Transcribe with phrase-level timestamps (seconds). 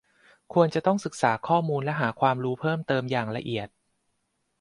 [0.53, 3.67] ควรจะต้องศึกษาข้อมูลและหาความรู้เพิ่มเติมอย่างละเอียด